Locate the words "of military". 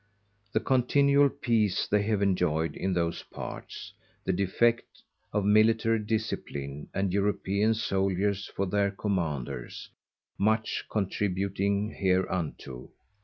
5.31-5.99